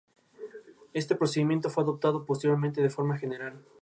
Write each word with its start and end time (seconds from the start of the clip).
Este 0.93 1.15
procedimiento 1.15 1.69
fue 1.69 1.83
adoptado 1.83 2.25
posteriormente 2.25 2.81
de 2.81 2.89
forma 2.89 3.19
general. 3.19 3.61